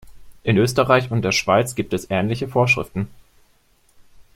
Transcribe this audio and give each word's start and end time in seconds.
In 0.41 0.57
Österreich 0.57 1.11
und 1.11 1.21
der 1.21 1.31
Schweiz 1.31 1.75
gibt 1.75 1.93
es 1.93 2.09
ähnliche 2.09 2.47
Vorschriften. 2.47 3.07